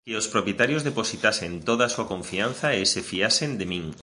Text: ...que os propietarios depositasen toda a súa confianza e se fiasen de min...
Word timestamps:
...que 0.07 0.17
os 0.21 0.29
propietarios 0.33 0.85
depositasen 0.89 1.51
toda 1.67 1.83
a 1.85 1.93
súa 1.95 2.09
confianza 2.13 2.67
e 2.79 2.81
se 2.91 3.01
fiasen 3.09 3.51
de 3.59 3.65
min... 3.71 3.85